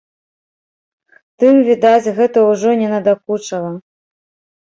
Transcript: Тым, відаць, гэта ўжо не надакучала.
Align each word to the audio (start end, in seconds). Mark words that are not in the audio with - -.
Тым, 1.43 1.55
відаць, 1.67 2.13
гэта 2.19 2.39
ўжо 2.47 2.69
не 2.81 2.87
надакучала. 2.95 3.69